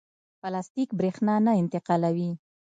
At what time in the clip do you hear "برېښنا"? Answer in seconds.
0.99-1.35